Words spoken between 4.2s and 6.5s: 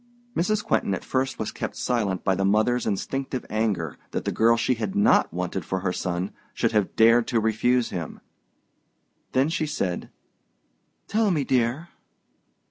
the girl she has not wanted for her son